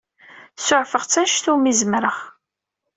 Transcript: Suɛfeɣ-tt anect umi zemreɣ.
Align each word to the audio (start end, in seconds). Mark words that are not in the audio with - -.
Suɛfeɣ-tt 0.65 1.19
anect 1.21 1.45
umi 1.53 1.73
zemreɣ. 1.79 2.17